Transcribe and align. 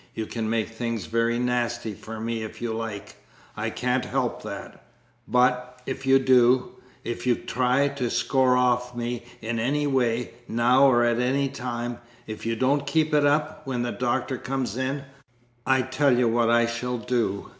You 0.15 0.25
can 0.25 0.49
make 0.49 0.69
things 0.69 1.05
very 1.05 1.37
nasty 1.37 1.93
for 1.93 2.19
me 2.19 2.41
if 2.41 2.59
you 2.59 2.73
like. 2.73 3.17
I 3.55 3.69
can't 3.69 4.03
help 4.03 4.41
that 4.41 4.83
but, 5.27 5.79
if 5.85 6.07
you 6.07 6.17
do 6.17 6.71
if 7.03 7.27
you 7.27 7.35
try 7.35 7.87
to 7.87 8.09
score 8.09 8.57
off 8.57 8.95
me 8.95 9.23
in 9.43 9.59
any 9.59 9.85
way, 9.85 10.31
now 10.47 10.87
or 10.87 11.05
at 11.05 11.19
any 11.19 11.49
time 11.49 11.99
if 12.25 12.47
you 12.47 12.55
don't 12.55 12.87
keep 12.87 13.13
it 13.13 13.27
up 13.27 13.61
when 13.67 13.83
the 13.83 13.91
Doctor 13.91 14.39
comes 14.39 14.75
in 14.75 15.03
I 15.67 15.83
tell 15.83 16.17
you 16.17 16.27
what 16.27 16.49
I 16.49 16.65
shall 16.65 16.97
do. 16.97 17.49